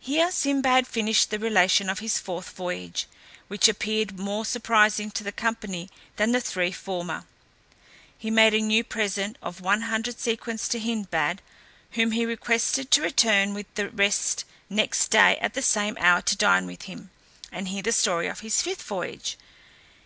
[0.00, 3.06] Here Sinbad finished the relation of his fourth voyage,
[3.48, 7.26] which appeared more surprising to the company than the three former.
[8.16, 11.42] He made a new present of one hundred sequins to Hindbad,
[11.90, 16.34] whom he requested to return with the rest next day at the same hour to
[16.34, 17.10] dine with him,
[17.52, 19.36] and hear the story of his fifth voyage.